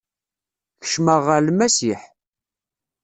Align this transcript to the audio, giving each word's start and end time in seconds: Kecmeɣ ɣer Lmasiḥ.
Kecmeɣ 0.81 1.19
ɣer 1.27 1.39
Lmasiḥ. 1.47 2.01